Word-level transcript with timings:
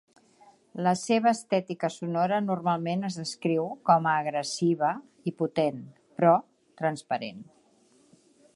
La 0.85 0.93
seva 1.01 1.31
estètica 1.35 1.89
sonora 1.95 2.39
normalment 2.45 3.05
es 3.09 3.17
descriu 3.21 3.67
com 3.91 4.09
a 4.11 4.15
agressiva 4.23 4.89
i 5.33 5.35
potent, 5.43 5.81
però 6.19 6.35
transparent. 6.83 7.45